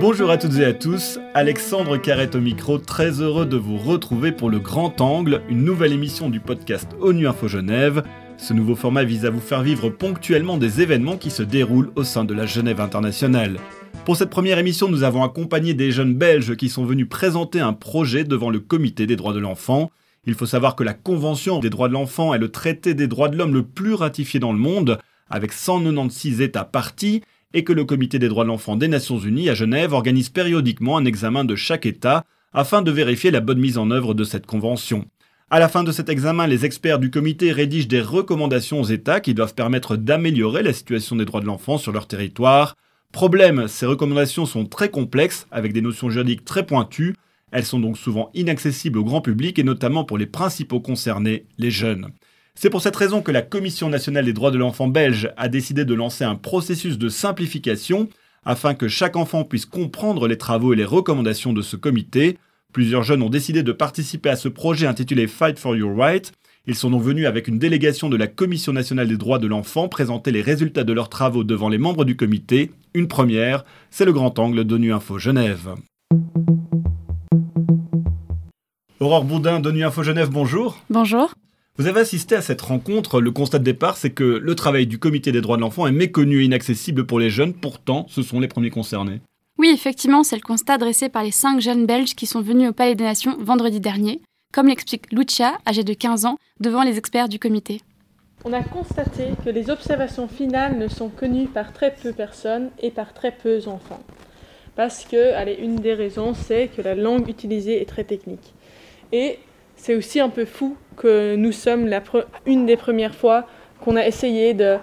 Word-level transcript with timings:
Bonjour 0.00 0.30
à 0.30 0.36
toutes 0.36 0.58
et 0.58 0.64
à 0.64 0.72
tous, 0.74 1.18
Alexandre 1.32 1.96
Carrette 1.96 2.34
au 2.34 2.40
micro, 2.40 2.78
très 2.78 3.20
heureux 3.20 3.46
de 3.46 3.56
vous 3.56 3.78
retrouver 3.78 4.32
pour 4.32 4.50
le 4.50 4.58
Grand 4.58 5.00
Angle, 5.00 5.40
une 5.48 5.64
nouvelle 5.64 5.92
émission 5.92 6.28
du 6.28 6.40
podcast 6.40 6.90
ONU 7.00 7.26
Info 7.26 7.48
Genève. 7.48 8.02
Ce 8.36 8.52
nouveau 8.52 8.74
format 8.74 9.04
vise 9.04 9.24
à 9.24 9.30
vous 9.30 9.40
faire 9.40 9.62
vivre 9.62 9.88
ponctuellement 9.88 10.58
des 10.58 10.82
événements 10.82 11.16
qui 11.16 11.30
se 11.30 11.42
déroulent 11.42 11.90
au 11.96 12.04
sein 12.04 12.24
de 12.24 12.34
la 12.34 12.46
Genève 12.46 12.80
internationale. 12.80 13.58
Pour 14.04 14.16
cette 14.16 14.30
première 14.30 14.58
émission, 14.58 14.88
nous 14.88 15.02
avons 15.02 15.24
accompagné 15.24 15.72
des 15.72 15.90
jeunes 15.90 16.14
Belges 16.14 16.56
qui 16.56 16.68
sont 16.68 16.84
venus 16.84 17.08
présenter 17.08 17.60
un 17.60 17.72
projet 17.72 18.24
devant 18.24 18.50
le 18.50 18.60
Comité 18.60 19.06
des 19.06 19.16
droits 19.16 19.32
de 19.32 19.38
l'enfant. 19.38 19.90
Il 20.26 20.34
faut 20.34 20.46
savoir 20.46 20.76
que 20.76 20.84
la 20.84 20.94
Convention 20.94 21.58
des 21.58 21.70
droits 21.70 21.88
de 21.88 21.94
l'enfant 21.94 22.34
est 22.34 22.38
le 22.38 22.50
traité 22.50 22.92
des 22.92 23.06
droits 23.06 23.28
de 23.28 23.36
l'homme 23.36 23.54
le 23.54 23.62
plus 23.62 23.94
ratifié 23.94 24.40
dans 24.40 24.52
le 24.52 24.58
monde, 24.58 24.98
avec 25.34 25.52
196 25.52 26.40
États 26.40 26.64
partis, 26.64 27.22
et 27.54 27.64
que 27.64 27.72
le 27.72 27.84
Comité 27.84 28.20
des 28.20 28.28
droits 28.28 28.44
de 28.44 28.50
l'enfant 28.50 28.76
des 28.76 28.86
Nations 28.86 29.18
Unies 29.18 29.50
à 29.50 29.54
Genève 29.54 29.92
organise 29.92 30.28
périodiquement 30.28 30.96
un 30.96 31.04
examen 31.04 31.44
de 31.44 31.56
chaque 31.56 31.86
État 31.86 32.24
afin 32.52 32.82
de 32.82 32.92
vérifier 32.92 33.32
la 33.32 33.40
bonne 33.40 33.58
mise 33.58 33.76
en 33.76 33.90
œuvre 33.90 34.14
de 34.14 34.22
cette 34.22 34.46
convention. 34.46 35.06
À 35.50 35.58
la 35.58 35.68
fin 35.68 35.82
de 35.82 35.90
cet 35.90 36.08
examen, 36.08 36.46
les 36.46 36.64
experts 36.64 37.00
du 37.00 37.10
comité 37.10 37.50
rédigent 37.50 37.88
des 37.88 38.00
recommandations 38.00 38.80
aux 38.80 38.84
États 38.84 39.18
qui 39.18 39.34
doivent 39.34 39.54
permettre 39.54 39.96
d'améliorer 39.96 40.62
la 40.62 40.72
situation 40.72 41.16
des 41.16 41.24
droits 41.24 41.40
de 41.40 41.46
l'enfant 41.46 41.78
sur 41.78 41.90
leur 41.90 42.06
territoire. 42.06 42.76
Problème, 43.10 43.66
ces 43.66 43.86
recommandations 43.86 44.46
sont 44.46 44.66
très 44.66 44.88
complexes, 44.88 45.48
avec 45.50 45.72
des 45.72 45.82
notions 45.82 46.10
juridiques 46.10 46.44
très 46.44 46.64
pointues. 46.64 47.16
Elles 47.50 47.64
sont 47.64 47.80
donc 47.80 47.98
souvent 47.98 48.30
inaccessibles 48.34 48.98
au 48.98 49.04
grand 49.04 49.20
public 49.20 49.58
et 49.58 49.64
notamment 49.64 50.04
pour 50.04 50.16
les 50.16 50.26
principaux 50.26 50.80
concernés, 50.80 51.46
les 51.58 51.72
jeunes. 51.72 52.12
C'est 52.56 52.70
pour 52.70 52.80
cette 52.80 52.96
raison 52.96 53.20
que 53.20 53.32
la 53.32 53.42
Commission 53.42 53.88
nationale 53.88 54.24
des 54.24 54.32
droits 54.32 54.52
de 54.52 54.58
l'enfant 54.58 54.86
belge 54.86 55.30
a 55.36 55.48
décidé 55.48 55.84
de 55.84 55.92
lancer 55.92 56.24
un 56.24 56.36
processus 56.36 56.98
de 56.98 57.08
simplification 57.08 58.08
afin 58.44 58.74
que 58.74 58.86
chaque 58.86 59.16
enfant 59.16 59.44
puisse 59.44 59.66
comprendre 59.66 60.28
les 60.28 60.38
travaux 60.38 60.72
et 60.72 60.76
les 60.76 60.84
recommandations 60.84 61.52
de 61.52 61.62
ce 61.62 61.76
comité. 61.76 62.38
Plusieurs 62.72 63.02
jeunes 63.02 63.22
ont 63.22 63.30
décidé 63.30 63.62
de 63.62 63.72
participer 63.72 64.30
à 64.30 64.36
ce 64.36 64.48
projet 64.48 64.86
intitulé 64.86 65.26
Fight 65.26 65.58
for 65.58 65.76
Your 65.76 65.96
Right. 65.96 66.32
Ils 66.66 66.76
sont 66.76 66.90
donc 66.90 67.02
venus 67.02 67.26
avec 67.26 67.48
une 67.48 67.58
délégation 67.58 68.08
de 68.08 68.16
la 68.16 68.28
Commission 68.28 68.72
nationale 68.72 69.08
des 69.08 69.16
droits 69.16 69.38
de 69.38 69.48
l'enfant 69.48 69.88
présenter 69.88 70.30
les 70.30 70.40
résultats 70.40 70.84
de 70.84 70.92
leurs 70.92 71.08
travaux 71.08 71.44
devant 71.44 71.68
les 71.68 71.78
membres 71.78 72.04
du 72.04 72.16
comité. 72.16 72.70
Une 72.94 73.08
première, 73.08 73.64
c'est 73.90 74.04
le 74.04 74.12
grand 74.12 74.38
angle 74.38 74.64
d'ONU 74.64 74.92
Info 74.92 75.18
Genève. 75.18 75.74
Aurore 79.00 79.24
Boudin 79.24 79.60
d'ONU 79.60 79.84
Info 79.84 80.04
Genève, 80.04 80.30
bonjour. 80.30 80.78
Bonjour. 80.88 81.34
Vous 81.76 81.88
avez 81.88 81.98
assisté 81.98 82.36
à 82.36 82.40
cette 82.40 82.60
rencontre. 82.60 83.20
Le 83.20 83.32
constat 83.32 83.58
de 83.58 83.64
départ, 83.64 83.96
c'est 83.96 84.10
que 84.10 84.22
le 84.22 84.54
travail 84.54 84.86
du 84.86 85.00
comité 85.00 85.32
des 85.32 85.40
droits 85.40 85.56
de 85.56 85.62
l'enfant 85.62 85.88
est 85.88 85.92
méconnu 85.92 86.40
et 86.40 86.44
inaccessible 86.44 87.04
pour 87.04 87.18
les 87.18 87.30
jeunes. 87.30 87.52
Pourtant, 87.52 88.06
ce 88.08 88.22
sont 88.22 88.38
les 88.38 88.46
premiers 88.46 88.70
concernés. 88.70 89.20
Oui, 89.58 89.72
effectivement, 89.74 90.22
c'est 90.22 90.36
le 90.36 90.42
constat 90.42 90.78
dressé 90.78 91.08
par 91.08 91.24
les 91.24 91.32
cinq 91.32 91.60
jeunes 91.60 91.84
Belges 91.84 92.14
qui 92.14 92.26
sont 92.26 92.42
venus 92.42 92.70
au 92.70 92.72
Palais 92.72 92.94
des 92.94 93.02
Nations 93.02 93.36
vendredi 93.40 93.80
dernier, 93.80 94.20
comme 94.52 94.68
l'explique 94.68 95.10
Lucia, 95.10 95.58
âgée 95.66 95.82
de 95.82 95.94
15 95.94 96.26
ans, 96.26 96.38
devant 96.60 96.84
les 96.84 96.96
experts 96.96 97.28
du 97.28 97.40
comité. 97.40 97.80
On 98.44 98.52
a 98.52 98.62
constaté 98.62 99.30
que 99.44 99.50
les 99.50 99.68
observations 99.68 100.28
finales 100.28 100.78
ne 100.78 100.86
sont 100.86 101.08
connues 101.08 101.48
par 101.48 101.72
très 101.72 101.92
peu 101.92 102.12
de 102.12 102.16
personnes 102.16 102.70
et 102.82 102.92
par 102.92 103.14
très 103.14 103.32
peu 103.32 103.58
d'enfants. 103.58 104.04
Parce 104.76 105.04
que, 105.04 105.34
allez, 105.34 105.54
une 105.54 105.76
des 105.76 105.94
raisons, 105.94 106.34
c'est 106.34 106.68
que 106.68 106.82
la 106.82 106.94
langue 106.94 107.28
utilisée 107.28 107.82
est 107.82 107.88
très 107.88 108.04
technique. 108.04 108.54
Et 109.10 109.40
c'est 109.74 109.96
aussi 109.96 110.20
un 110.20 110.28
peu 110.28 110.44
fou 110.44 110.76
que 110.96 111.36
nous 111.36 111.52
sommes 111.52 111.90
une 112.46 112.66
des 112.66 112.76
premières 112.76 113.14
fois 113.14 113.46
qu'on 113.80 113.96
a 113.96 114.06
essayé 114.06 114.54
de 114.54 114.76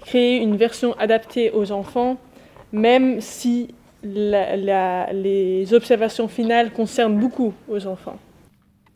créer 0.00 0.36
une 0.38 0.56
version 0.56 0.94
adaptée 0.98 1.50
aux 1.52 1.72
enfants, 1.72 2.16
même 2.72 3.20
si 3.20 3.68
les 4.02 5.74
observations 5.74 6.28
finales 6.28 6.72
concernent 6.72 7.18
beaucoup 7.18 7.52
aux 7.68 7.86
enfants. 7.86 8.18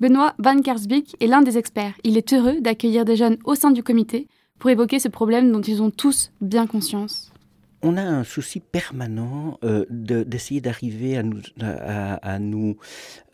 Benoît 0.00 0.34
Van 0.38 0.60
Kersbeek 0.60 1.16
est 1.20 1.26
l'un 1.26 1.42
des 1.42 1.58
experts. 1.58 1.94
Il 2.02 2.16
est 2.16 2.32
heureux 2.32 2.60
d'accueillir 2.60 3.04
des 3.04 3.16
jeunes 3.16 3.36
au 3.44 3.54
sein 3.54 3.70
du 3.70 3.82
comité 3.82 4.26
pour 4.58 4.70
évoquer 4.70 4.98
ce 4.98 5.08
problème 5.08 5.52
dont 5.52 5.60
ils 5.60 5.82
ont 5.82 5.90
tous 5.90 6.32
bien 6.40 6.66
conscience 6.66 7.32
on 7.82 7.96
a 7.96 8.02
un 8.02 8.22
souci 8.22 8.60
permanent 8.60 9.58
euh, 9.64 9.84
d'essayer 9.90 10.60
d'arriver 10.60 11.16
à 11.16 12.38
nous, 12.38 12.76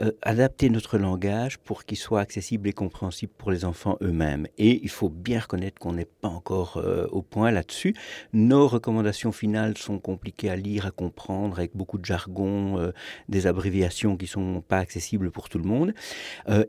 euh, 0.01 0.13
adapter 0.23 0.71
notre 0.71 0.97
langage 0.97 1.59
pour 1.59 1.85
qu'il 1.85 1.99
soit 1.99 2.21
accessible 2.21 2.69
et 2.69 2.73
compréhensible 2.73 3.33
pour 3.37 3.51
les 3.51 3.65
enfants 3.67 3.99
eux-mêmes. 4.03 4.47
Et 4.57 4.81
il 4.83 4.89
faut 4.89 5.11
bien 5.11 5.41
reconnaître 5.41 5.79
qu'on 5.79 5.93
n'est 5.93 6.07
pas 6.07 6.29
encore 6.29 6.79
euh, 6.79 7.07
au 7.11 7.21
point 7.21 7.51
là-dessus. 7.51 7.95
Nos 8.33 8.69
recommandations 8.69 9.33
finales 9.33 9.77
sont 9.77 9.99
compliquées 9.99 10.51
à 10.51 10.57
lire, 10.57 10.87
à 10.87 10.91
comprendre, 10.91 11.59
avec 11.59 11.77
beaucoup 11.77 11.99
de 11.99 12.05
jargon, 12.05 12.93
des 13.29 13.47
abréviations 13.47 14.17
qui 14.17 14.27
sont 14.27 14.63
pas 14.67 14.79
accessibles 14.79 15.31
pour 15.31 15.49
tout 15.49 15.59
le 15.59 15.65
monde. 15.65 15.93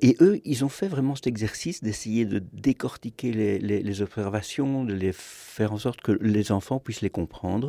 et 0.01 0.17
eux, 0.21 0.41
ils 0.43 0.65
ont 0.65 0.69
fait 0.69 0.87
vraiment 0.87 1.15
cet 1.15 1.27
exercice 1.27 1.81
d'essayer 1.81 2.25
de 2.25 2.41
décortiquer 2.53 3.31
les, 3.31 3.59
les 3.59 4.01
observations, 4.01 4.83
de 4.83 4.93
les 4.93 5.13
faire 5.13 5.71
en 5.73 5.77
sorte 5.77 6.01
que 6.01 6.11
les 6.21 6.51
enfants 6.51 6.79
puissent 6.79 7.01
les 7.01 7.09
comprendre 7.09 7.68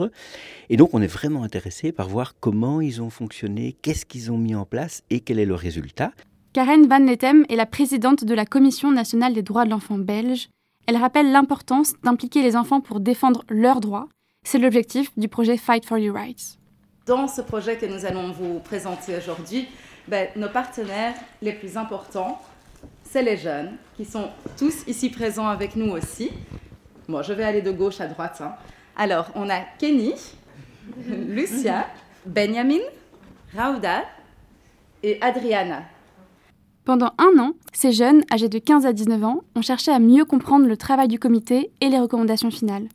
et 0.68 0.76
donc, 0.76 0.94
on 0.94 1.02
est 1.02 1.06
vraiment 1.06 1.42
intéressé 1.42 1.92
par 1.92 2.08
voir 2.08 2.34
comment 2.38 2.80
ils 2.80 3.02
ont 3.02 3.10
fonctionné, 3.10 3.76
qu'est-ce 3.82 4.06
qu'ils 4.06 4.30
ont 4.30 4.38
mis 4.38 4.54
en 4.54 4.64
place 4.64 5.02
et 5.10 5.20
quel 5.20 5.38
est 5.38 5.46
le 5.46 5.54
résultat. 5.54 6.12
Karen 6.52 6.86
Van 6.88 6.98
Lethem 6.98 7.44
est 7.48 7.56
la 7.56 7.66
présidente 7.66 8.24
de 8.24 8.34
la 8.34 8.44
Commission 8.44 8.90
nationale 8.90 9.34
des 9.34 9.42
droits 9.42 9.64
de 9.64 9.70
l'enfant 9.70 9.98
belge. 9.98 10.48
Elle 10.86 10.96
rappelle 10.96 11.30
l'importance 11.30 11.94
d'impliquer 12.02 12.42
les 12.42 12.56
enfants 12.56 12.80
pour 12.80 12.98
défendre 12.98 13.44
leurs 13.48 13.80
droits. 13.80 14.08
C'est 14.42 14.58
l'objectif 14.58 15.16
du 15.16 15.28
projet 15.28 15.56
Fight 15.56 15.84
for 15.84 15.98
Your 15.98 16.16
Rights. 16.16 16.58
Dans 17.06 17.28
ce 17.28 17.40
projet 17.40 17.76
que 17.76 17.86
nous 17.86 18.04
allons 18.04 18.32
vous 18.32 18.58
présenter 18.60 19.16
aujourd'hui, 19.16 19.68
ben, 20.08 20.28
nos 20.36 20.48
partenaires 20.48 21.14
les 21.42 21.52
plus 21.52 21.76
importants, 21.76 22.40
c'est 23.04 23.22
les 23.22 23.36
jeunes, 23.36 23.72
qui 23.96 24.04
sont 24.04 24.28
tous 24.56 24.86
ici 24.86 25.10
présents 25.10 25.48
avec 25.48 25.76
nous 25.76 25.92
aussi. 25.92 26.30
Moi, 27.08 27.22
je 27.22 27.32
vais 27.32 27.44
aller 27.44 27.62
de 27.62 27.70
gauche 27.70 28.00
à 28.00 28.06
droite. 28.06 28.40
Hein. 28.40 28.54
Alors, 29.00 29.30
on 29.34 29.48
a 29.48 29.60
Kenny, 29.78 30.12
Lucia, 31.08 31.86
Benjamin, 32.26 32.82
Rauda 33.56 34.04
et 35.02 35.16
Adriana. 35.22 35.84
Pendant 36.84 37.12
un 37.16 37.38
an, 37.38 37.54
ces 37.72 37.92
jeunes, 37.92 38.24
âgés 38.30 38.50
de 38.50 38.58
15 38.58 38.84
à 38.84 38.92
19 38.92 39.24
ans, 39.24 39.40
ont 39.56 39.62
cherché 39.62 39.90
à 39.90 39.98
mieux 39.98 40.26
comprendre 40.26 40.66
le 40.66 40.76
travail 40.76 41.08
du 41.08 41.18
comité 41.18 41.70
et 41.80 41.88
les 41.88 41.98
recommandations 41.98 42.50
finales. 42.50 42.88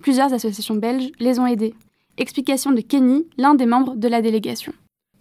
Plusieurs 0.00 0.32
associations 0.32 0.74
belges 0.74 1.12
les 1.20 1.38
ont 1.38 1.46
aidés. 1.46 1.76
Explication 2.18 2.72
de 2.72 2.80
Kenny, 2.80 3.28
l'un 3.38 3.54
des 3.54 3.66
membres 3.66 3.94
de 3.94 4.08
la 4.08 4.20
délégation. 4.20 4.72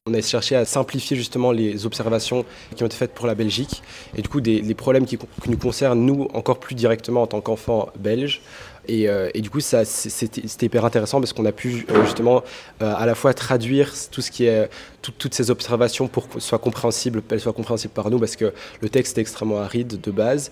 On 0.08 0.16
a 0.16 0.22
cherché 0.24 0.56
à 0.56 0.66
simplifier 0.66 1.16
justement 1.16 1.52
les 1.52 1.86
observations 1.86 2.44
qui 2.76 2.82
ont 2.82 2.88
été 2.88 2.96
faites 2.96 3.14
pour 3.14 3.28
la 3.28 3.36
Belgique 3.36 3.84
et 4.18 4.24
du 4.24 4.30
coup 4.30 4.42
des, 4.42 4.74
problèmes 4.74 5.06
qui, 5.06 5.16
qui, 5.16 5.50
nous 5.52 5.60
concernent 5.60 6.04
nous 6.04 6.28
encore 6.34 6.60
plus 6.60 6.74
directement 6.74 7.22
en 7.22 7.28
tant 7.28 7.40
qu'enfants 7.40 7.90
belges. 8.00 8.42
Euh, 8.90 9.30
et, 9.34 9.42
du 9.42 9.50
coup, 9.50 9.60
c'était 9.60 10.66
hyper 10.66 10.86
intéressant 10.86 11.20
parce 11.20 11.34
qu'on 11.34 11.46
a 11.46 11.52
pu 11.52 11.86
euh, 11.90 12.04
justement 12.04 12.44
euh, 12.82 12.94
à 12.96 13.06
la 13.06 13.16
fois 13.16 13.34
traduire 13.34 13.94
tout 14.12 14.22
ce 14.22 14.32
qui 14.32 14.46
est 14.46 14.70
toutes 15.02 15.34
ces 15.34 15.50
observations 15.50 16.08
pour 16.08 16.30
qu'elles 16.30 16.42
soient 16.42 16.60
compréhensibles, 16.60 17.24
par 17.24 18.12
nous 18.12 18.20
parce 18.20 18.36
que 18.36 18.54
le 18.82 18.90
texte 18.90 19.18
est 19.18 19.22
extrêmement 19.22 19.60
aride 19.60 20.00
de 20.00 20.12
base. 20.12 20.52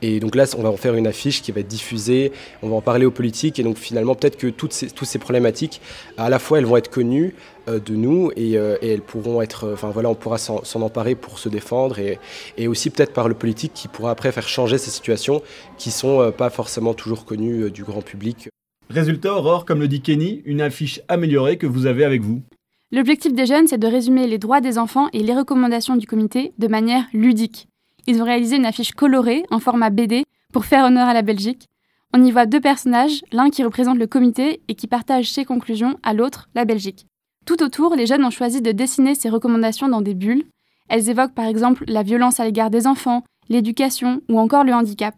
Et 0.00 0.20
donc 0.20 0.34
là, 0.34 0.44
on 0.56 0.62
va 0.62 0.70
en 0.70 0.76
faire 0.78 0.94
une 0.94 1.06
affiche 1.06 1.42
qui 1.42 1.52
va 1.52 1.60
être 1.60 1.68
diffusée, 1.68 2.32
on 2.62 2.70
va 2.70 2.76
en 2.76 2.80
parler 2.80 3.04
aux 3.04 3.10
politiques 3.10 3.58
et 3.58 3.62
donc 3.62 3.76
finalement 3.76 4.14
peut-être 4.14 4.38
que 4.38 4.46
toutes 4.46 4.72
ces 4.72 5.18
problématiques, 5.18 5.82
à 6.16 6.30
la 6.30 6.38
fois 6.38 6.58
elles 6.58 6.64
vont 6.64 6.78
être 6.78 6.90
connues 6.90 7.34
de 7.66 7.94
nous 7.94 8.30
et, 8.36 8.52
elles 8.52 9.02
pourront 9.02 9.42
être, 9.42 9.72
enfin 9.72 9.90
voilà, 9.90 10.08
on 10.10 10.14
pourra 10.14 10.38
s'en 10.38 10.82
emparer 10.82 11.14
pour 11.14 11.38
se 11.38 11.48
défendre 11.48 11.98
et, 11.98 12.18
et 12.56 12.68
aussi 12.68 12.90
peut-être 12.90 13.12
par 13.12 13.28
le 13.28 13.34
politique 13.34 13.72
qui 13.74 13.88
pourra 13.88 14.10
après 14.10 14.32
faire 14.32 14.48
changer 14.48 14.78
ces 14.78 14.90
situations 14.90 15.42
qui 15.78 15.90
sont 15.90 16.32
pas 16.36 16.50
forcément 16.50 16.94
toujours 16.94 17.24
connues 17.24 17.70
du 17.70 17.84
grand 17.84 18.02
public. 18.02 18.48
Résultat, 18.90 19.34
Aurore, 19.34 19.66
comme 19.66 19.78
le 19.78 19.86
dit 19.86 20.00
Kenny, 20.00 20.42
une 20.44 20.60
affiche 20.60 21.00
améliorée 21.06 21.58
que 21.58 21.66
vous 21.66 21.86
avez 21.86 22.04
avec 22.04 22.22
vous. 22.22 22.42
L'objectif 22.90 23.32
des 23.32 23.46
jeunes, 23.46 23.68
c'est 23.68 23.78
de 23.78 23.86
résumer 23.86 24.26
les 24.26 24.38
droits 24.38 24.60
des 24.60 24.78
enfants 24.78 25.08
et 25.12 25.22
les 25.22 25.32
recommandations 25.32 25.96
du 25.96 26.08
comité 26.08 26.52
de 26.58 26.66
manière 26.66 27.04
ludique. 27.12 27.68
Ils 28.08 28.20
ont 28.20 28.24
réalisé 28.24 28.56
une 28.56 28.66
affiche 28.66 28.90
colorée 28.90 29.44
en 29.52 29.60
format 29.60 29.90
BD 29.90 30.24
pour 30.52 30.64
faire 30.64 30.84
honneur 30.84 31.06
à 31.06 31.14
la 31.14 31.22
Belgique. 31.22 31.68
On 32.12 32.24
y 32.24 32.32
voit 32.32 32.46
deux 32.46 32.60
personnages, 32.60 33.22
l'un 33.30 33.50
qui 33.50 33.62
représente 33.62 33.98
le 33.98 34.08
comité 34.08 34.60
et 34.66 34.74
qui 34.74 34.88
partage 34.88 35.30
ses 35.30 35.44
conclusions, 35.44 36.00
à 36.02 36.12
l'autre 36.12 36.48
la 36.56 36.64
Belgique. 36.64 37.06
Tout 37.46 37.62
autour, 37.62 37.94
les 37.94 38.06
jeunes 38.06 38.24
ont 38.24 38.30
choisi 38.30 38.62
de 38.62 38.72
dessiner 38.72 39.14
ces 39.14 39.28
recommandations 39.28 39.88
dans 39.88 40.00
des 40.00 40.14
bulles. 40.14 40.44
Elles 40.88 41.08
évoquent 41.08 41.34
par 41.34 41.46
exemple 41.46 41.84
la 41.86 42.02
violence 42.02 42.40
à 42.40 42.44
l'égard 42.44 42.70
des 42.70 42.86
enfants, 42.86 43.24
l'éducation 43.48 44.20
ou 44.28 44.38
encore 44.38 44.64
le 44.64 44.72
handicap. 44.72 45.14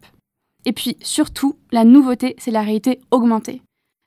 Et 0.65 0.73
puis 0.73 0.97
surtout, 1.03 1.57
la 1.73 1.85
nouveauté, 1.85 2.37
c'est 2.39 2.51
la 2.51 2.63
réalité 2.63 3.01
augmentée. 3.11 3.63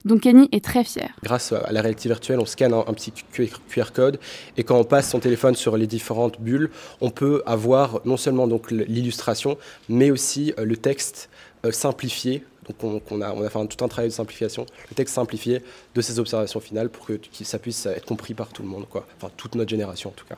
Donc 0.06 0.22
Kenny 0.22 0.48
est 0.52 0.64
très 0.64 0.84
fier. 0.84 1.10
Grâce 1.24 1.52
à 1.52 1.72
la 1.72 1.82
réalité 1.82 2.08
virtuelle, 2.08 2.40
on 2.40 2.46
scanne 2.46 2.74
un, 2.74 2.94
petit 2.94 3.12
QR 3.12 3.92
code 3.92 4.20
et 4.56 4.64
quand 4.64 4.78
on 4.78 4.84
passe 4.84 5.10
son 5.10 5.20
téléphone 5.20 5.56
sur 5.56 5.78
les 5.78 5.88
différentes 5.88 6.40
bulles, 6.40 6.70
on 7.02 7.10
peut 7.10 7.42
avoir 7.48 8.02
non 8.06 8.16
seulement 8.16 8.48
l'illustration, 8.70 9.58
mais 9.90 10.12
aussi 10.12 10.54
euh, 10.60 10.66
le 10.66 10.78
texte 10.78 11.30
euh, 11.66 11.72
simplifié 11.72 12.44
Donc 12.68 13.02
on, 13.12 13.22
a, 13.22 13.32
on 13.34 13.44
a 13.44 13.50
fait 13.50 13.68
tout 13.68 13.84
un 13.84 13.88
travail 13.88 14.10
de 14.10 14.14
simplification, 14.14 14.66
le 14.90 14.96
texte 14.96 15.16
simplifié 15.16 15.62
de 15.94 16.02
ces 16.02 16.20
observations 16.20 16.60
finales 16.60 16.90
pour 16.90 17.06
que, 17.06 17.20
ça 17.44 17.60
puisse 17.60 17.86
être 17.86 18.06
compris 18.06 18.34
par 18.34 18.50
tout 18.50 18.64
le 18.64 18.70
monde, 18.70 18.86
quoi. 18.90 19.06
enfin 19.18 19.32
toute 19.36 19.56
notre 19.56 19.70
génération 19.70 20.10
en 20.10 20.14
tout 20.14 20.26
cas. 20.26 20.38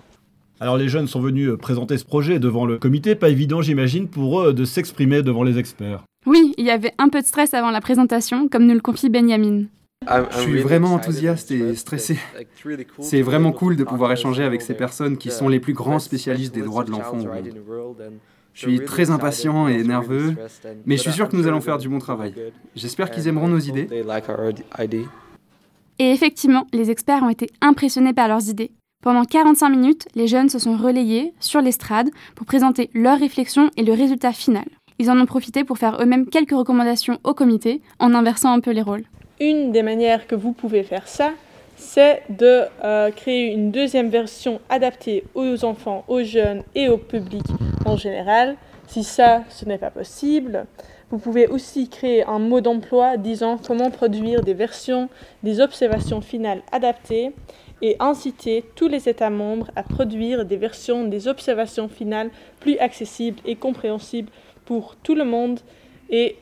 Alors 0.59 0.77
les 0.77 0.89
jeunes 0.89 1.07
sont 1.07 1.21
venus 1.21 1.49
euh, 1.49 1.57
présenter 1.57 1.97
ce 1.97 2.05
projet 2.05 2.39
devant 2.39 2.65
le 2.65 2.77
comité, 2.79 3.15
pas 3.15 3.29
évident 3.29 3.61
j'imagine 3.61 4.07
pour 4.07 4.41
eux 4.41 4.53
de 4.53 4.65
s'exprimer 4.65 5.21
devant 5.21 5.43
les 5.43 5.59
experts. 5.59 6.03
Oui, 6.25 6.53
il 6.57 6.65
y 6.65 6.71
avait 6.71 6.93
un 6.97 7.09
peu 7.09 7.21
de 7.21 7.25
stress 7.25 7.53
avant 7.53 7.71
la 7.71 7.79
présentation, 7.79 8.49
comme 8.49 8.65
nous 8.65 8.73
le 8.73 8.81
confie 8.81 9.09
Benjamin. 9.09 9.65
Je 10.05 10.39
suis 10.39 10.61
vraiment 10.61 10.93
enthousiaste 10.93 11.51
et 11.51 11.75
stressé. 11.75 12.17
C'est 12.99 13.21
vraiment 13.21 13.51
cool 13.51 13.75
de 13.75 13.83
pouvoir 13.83 14.11
échanger 14.11 14.43
avec 14.43 14.61
ces 14.61 14.73
personnes 14.73 15.17
qui 15.17 15.31
sont 15.31 15.49
les 15.49 15.59
plus 15.59 15.73
grands 15.73 15.99
spécialistes 15.99 16.53
des 16.53 16.61
droits 16.61 16.83
de 16.83 16.91
l'enfant 16.91 17.17
au 17.17 17.25
monde. 17.25 17.51
Je 18.57 18.67
suis 18.67 18.85
très 18.85 19.11
impatient 19.11 19.67
et 19.67 19.83
nerveux, 19.83 20.35
mais 20.87 20.97
je 20.97 21.03
suis 21.03 21.11
sûr 21.11 21.29
que 21.29 21.35
nous 21.35 21.45
allons 21.45 21.61
faire 21.61 21.77
du 21.77 21.89
bon 21.89 21.99
travail. 21.99 22.33
J'espère 22.75 23.11
qu'ils 23.11 23.27
aimeront 23.27 23.47
nos 23.47 23.59
idées. 23.59 23.87
Et 25.99 26.11
effectivement, 26.11 26.65
les 26.73 26.89
experts 26.89 27.21
ont 27.21 27.29
été 27.29 27.51
impressionnés 27.61 28.13
par 28.13 28.27
leurs 28.27 28.49
idées. 28.49 28.71
Pendant 29.03 29.25
45 29.25 29.69
minutes, 29.69 30.07
les 30.15 30.25
jeunes 30.25 30.49
se 30.49 30.57
sont 30.57 30.75
relayés 30.75 31.35
sur 31.39 31.61
l'estrade 31.61 32.09
pour 32.33 32.47
présenter 32.47 32.89
leurs 32.95 33.19
réflexions 33.19 33.69
et 33.77 33.83
le 33.83 33.93
résultat 33.93 34.33
final. 34.33 34.65
Ils 34.97 35.11
en 35.11 35.19
ont 35.19 35.27
profité 35.27 35.63
pour 35.63 35.77
faire 35.77 36.01
eux-mêmes 36.01 36.25
quelques 36.25 36.57
recommandations 36.57 37.19
au 37.23 37.35
comité 37.35 37.81
en 37.99 38.15
inversant 38.15 38.51
un 38.53 38.59
peu 38.59 38.71
les 38.71 38.81
rôles. 38.81 39.03
Une 39.39 39.71
des 39.71 39.83
manières 39.83 40.25
que 40.25 40.33
vous 40.33 40.53
pouvez 40.53 40.81
faire 40.81 41.07
ça, 41.07 41.29
c'est 41.75 42.23
de 42.31 42.63
euh, 42.83 43.11
créer 43.11 43.53
une 43.53 43.69
deuxième 43.69 44.09
version 44.09 44.59
adaptée 44.67 45.25
aux 45.35 45.63
enfants, 45.63 46.05
aux 46.07 46.23
jeunes 46.23 46.63
et 46.73 46.89
au 46.89 46.97
public 46.97 47.43
en 47.87 47.97
général. 47.97 48.55
Si 48.87 49.03
ça, 49.03 49.43
ce 49.49 49.65
n'est 49.65 49.77
pas 49.77 49.91
possible, 49.91 50.65
vous 51.09 51.17
pouvez 51.17 51.47
aussi 51.47 51.89
créer 51.89 52.23
un 52.23 52.39
mot 52.39 52.61
d'emploi 52.61 53.17
disant 53.17 53.57
comment 53.57 53.91
produire 53.91 54.41
des 54.41 54.53
versions 54.53 55.09
des 55.43 55.61
observations 55.61 56.21
finales 56.21 56.61
adaptées 56.71 57.31
et 57.81 57.95
inciter 57.99 58.65
tous 58.75 58.87
les 58.87 59.07
États 59.07 59.29
membres 59.29 59.69
à 59.75 59.83
produire 59.83 60.45
des 60.45 60.57
versions 60.57 61.05
des 61.05 61.27
observations 61.27 61.87
finales 61.87 62.29
plus 62.59 62.77
accessibles 62.79 63.39
et 63.45 63.55
compréhensibles 63.55 64.29
pour 64.65 64.95
tout 64.97 65.15
le 65.15 65.23
monde 65.23 65.59
et 66.09 66.37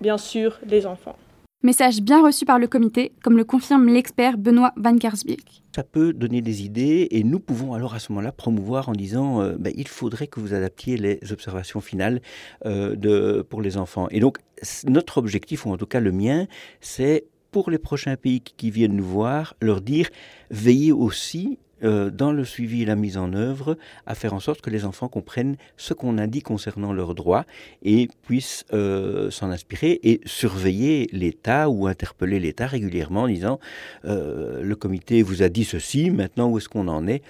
bien 0.00 0.18
sûr 0.18 0.58
les 0.66 0.86
enfants. 0.86 1.16
Message 1.64 2.02
bien 2.02 2.22
reçu 2.22 2.44
par 2.44 2.60
le 2.60 2.68
comité, 2.68 3.10
comme 3.20 3.36
le 3.36 3.42
confirme 3.42 3.88
l'expert 3.88 4.38
Benoît 4.38 4.72
Van 4.76 4.96
Kersbeek. 4.96 5.64
Ça 5.74 5.82
peut 5.82 6.12
donner 6.12 6.40
des 6.40 6.62
idées 6.62 7.08
et 7.10 7.24
nous 7.24 7.40
pouvons 7.40 7.74
alors 7.74 7.94
à 7.94 7.98
ce 7.98 8.12
moment-là 8.12 8.30
promouvoir 8.30 8.88
en 8.88 8.92
disant 8.92 9.42
euh, 9.42 9.56
ben, 9.58 9.72
il 9.76 9.88
faudrait 9.88 10.28
que 10.28 10.38
vous 10.38 10.54
adaptiez 10.54 10.96
les 10.96 11.18
observations 11.32 11.80
finales 11.80 12.20
euh, 12.64 13.42
pour 13.42 13.60
les 13.60 13.76
enfants. 13.76 14.06
Et 14.12 14.20
donc 14.20 14.38
notre 14.86 15.18
objectif, 15.18 15.66
ou 15.66 15.72
en 15.72 15.76
tout 15.76 15.86
cas 15.86 15.98
le 15.98 16.12
mien, 16.12 16.46
c'est 16.80 17.24
pour 17.50 17.72
les 17.72 17.78
prochains 17.78 18.14
pays 18.14 18.40
qui 18.40 18.70
viennent 18.70 18.94
nous 18.94 19.04
voir, 19.04 19.56
leur 19.60 19.80
dire 19.80 20.10
veillez 20.52 20.92
aussi 20.92 21.58
euh, 21.84 22.10
dans 22.10 22.32
le 22.32 22.44
suivi 22.44 22.82
et 22.82 22.84
la 22.84 22.96
mise 22.96 23.16
en 23.16 23.32
œuvre, 23.32 23.76
à 24.06 24.14
faire 24.14 24.34
en 24.34 24.40
sorte 24.40 24.60
que 24.60 24.70
les 24.70 24.84
enfants 24.84 25.08
comprennent 25.08 25.56
ce 25.76 25.94
qu'on 25.94 26.18
a 26.18 26.26
dit 26.26 26.42
concernant 26.42 26.92
leurs 26.92 27.14
droits 27.14 27.44
et 27.82 28.08
puissent 28.22 28.64
euh, 28.72 29.30
s'en 29.30 29.50
inspirer 29.50 30.00
et 30.02 30.20
surveiller 30.24 31.08
l'État 31.12 31.68
ou 31.68 31.86
interpeller 31.86 32.40
l'État 32.40 32.66
régulièrement 32.66 33.22
en 33.22 33.28
disant 33.28 33.60
euh, 34.04 34.62
le 34.62 34.76
comité 34.76 35.22
vous 35.22 35.42
a 35.42 35.48
dit 35.48 35.64
ceci, 35.64 36.10
maintenant 36.10 36.48
où 36.48 36.58
est-ce 36.58 36.68
qu'on 36.68 36.88
en 36.88 37.06
est 37.06 37.22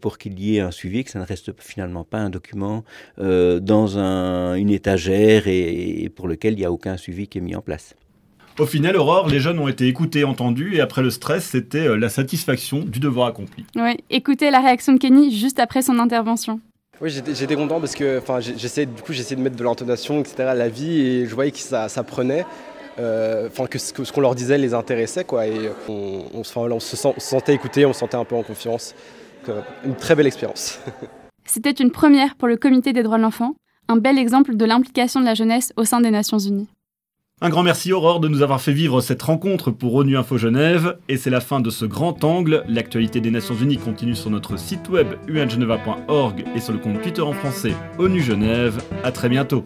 pour 0.00 0.18
qu'il 0.18 0.40
y 0.40 0.56
ait 0.56 0.60
un 0.60 0.70
suivi, 0.70 1.04
que 1.04 1.10
ça 1.10 1.18
ne 1.18 1.26
reste 1.26 1.52
finalement 1.60 2.04
pas 2.04 2.18
un 2.18 2.30
document 2.30 2.84
dans 3.18 3.98
une 4.56 4.70
étagère 4.70 5.46
et, 5.46 6.04
et 6.04 6.08
pour 6.08 6.26
lequel 6.26 6.54
il 6.54 6.58
n'y 6.58 6.64
a 6.64 6.72
aucun 6.72 6.96
suivi 6.96 7.28
qui 7.28 7.38
est 7.38 7.42
mis 7.42 7.54
en 7.54 7.60
place. 7.60 7.94
Au 8.56 8.66
final, 8.66 8.96
Aurore, 8.96 9.28
les 9.28 9.40
jeunes 9.40 9.58
ont 9.58 9.66
été 9.66 9.88
écoutés, 9.88 10.22
entendus, 10.22 10.76
et 10.76 10.80
après 10.80 11.02
le 11.02 11.10
stress, 11.10 11.44
c'était 11.44 11.88
euh, 11.88 11.96
la 11.96 12.08
satisfaction 12.08 12.84
du 12.84 13.00
devoir 13.00 13.26
accompli. 13.26 13.66
Oui, 13.74 13.96
écoutez 14.10 14.52
la 14.52 14.60
réaction 14.60 14.92
de 14.92 14.98
Kenny 14.98 15.36
juste 15.36 15.58
après 15.58 15.82
son 15.82 15.98
intervention. 15.98 16.60
Oui, 17.00 17.10
j'étais 17.10 17.56
content 17.56 17.80
parce 17.80 17.96
que 17.96 18.22
j'essayais 18.56 18.86
du 18.86 19.02
coup 19.02 19.12
j'essayais 19.12 19.34
de 19.34 19.42
mettre 19.42 19.56
de 19.56 19.64
l'intonation, 19.64 20.20
etc. 20.20 20.44
à 20.44 20.54
la 20.54 20.68
vie, 20.68 21.00
et 21.00 21.26
je 21.26 21.34
voyais 21.34 21.50
que 21.50 21.58
ça, 21.58 21.88
ça 21.88 22.04
prenait. 22.04 22.46
Euh, 23.00 23.48
enfin 23.48 23.66
que 23.66 23.76
ce, 23.76 23.92
qu'on 24.12 24.20
leur 24.20 24.36
disait 24.36 24.56
les 24.56 24.72
intéressait 24.72 25.24
quoi 25.24 25.48
et 25.48 25.68
on, 25.88 26.44
se, 26.44 26.96
sentait 27.18 27.52
écouté, 27.52 27.84
on 27.84 27.92
se 27.92 27.98
sentait 27.98 28.16
un 28.16 28.24
peu 28.24 28.36
en 28.36 28.44
confiance. 28.44 28.94
une 29.84 29.96
très 29.96 30.14
belle 30.14 30.28
expérience. 30.28 30.78
C'était 31.44 31.72
une 31.72 31.90
première 31.90 32.36
pour 32.36 32.46
le 32.46 32.56
comité 32.56 32.92
des 32.92 33.02
droits 33.02 33.18
de 33.18 33.22
l'enfant, 33.22 33.56
un 33.88 33.96
bel 33.96 34.16
exemple 34.16 34.54
de 34.54 34.64
l'implication 34.64 35.18
de 35.18 35.24
la 35.24 35.34
jeunesse 35.34 35.72
au 35.76 35.84
sein 35.84 36.00
des 36.00 36.12
Nations 36.12 36.38
Unies. 36.38 36.68
Un 37.40 37.48
grand 37.48 37.64
merci 37.64 37.92
Aurore 37.92 38.20
de 38.20 38.28
nous 38.28 38.42
avoir 38.42 38.60
fait 38.60 38.72
vivre 38.72 39.00
cette 39.00 39.20
rencontre 39.20 39.72
pour 39.72 39.94
ONU 39.94 40.16
Info 40.16 40.38
Genève. 40.38 40.98
Et 41.08 41.16
c'est 41.16 41.30
la 41.30 41.40
fin 41.40 41.60
de 41.60 41.68
ce 41.68 41.84
grand 41.84 42.22
angle. 42.22 42.62
L'actualité 42.68 43.20
des 43.20 43.32
Nations 43.32 43.56
Unies 43.56 43.76
continue 43.76 44.14
sur 44.14 44.30
notre 44.30 44.56
site 44.56 44.88
web 44.88 45.08
ungeneva.org 45.28 46.44
et 46.54 46.60
sur 46.60 46.72
le 46.72 46.78
compte 46.78 47.02
Twitter 47.02 47.22
en 47.22 47.32
français 47.32 47.74
ONU 47.98 48.22
Genève. 48.22 48.80
A 49.02 49.10
très 49.10 49.28
bientôt. 49.28 49.64